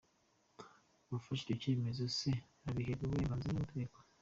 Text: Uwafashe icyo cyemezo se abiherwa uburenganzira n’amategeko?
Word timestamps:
Uwafashe 1.07 1.41
icyo 1.45 1.55
cyemezo 1.61 2.03
se 2.17 2.29
abiherwa 2.69 3.03
uburenganzira 3.05 3.51
n’amategeko? 3.53 3.97